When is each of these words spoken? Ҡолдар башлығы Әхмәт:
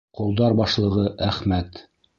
Ҡолдар 0.19 0.55
башлығы 0.61 1.05
Әхмәт: 1.31 1.85